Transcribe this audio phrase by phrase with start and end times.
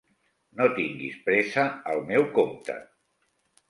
[0.61, 2.83] No tinguis pressa al meu compte.